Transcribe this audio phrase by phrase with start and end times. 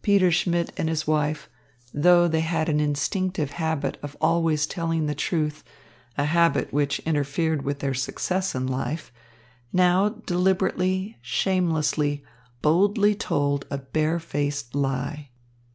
[0.00, 1.50] Peter Schmidt and his wife,
[1.92, 5.62] though they had an instinctive habit of always telling the truth,
[6.16, 9.12] a habit which interfered with their success in life,
[9.74, 12.24] now deliberately, shamelessly,
[12.62, 15.28] boldly told a bare faced lie.